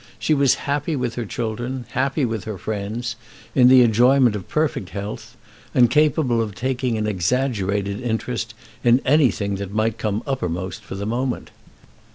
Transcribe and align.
She 0.17 0.33
was 0.33 0.55
happy 0.65 0.95
with 0.95 1.13
her 1.13 1.27
children, 1.27 1.85
happy 1.91 2.25
with 2.25 2.45
her 2.45 2.57
friends, 2.57 3.15
in 3.53 3.67
the 3.67 3.83
enjoyment 3.83 4.35
of 4.35 4.47
perfect 4.49 4.89
health, 4.89 5.37
and 5.75 5.91
capable 5.91 6.41
of 6.41 6.55
taking 6.55 6.97
an 6.97 7.05
exaggerated 7.05 8.01
interest 8.01 8.55
in 8.83 8.99
anything 9.05 9.57
that 9.57 9.69
might 9.71 9.99
come 9.99 10.23
uppermost 10.25 10.83
for 10.83 10.95
the 10.95 11.05
moment. 11.05 11.51